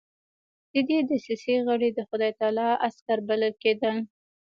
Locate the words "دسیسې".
1.11-1.55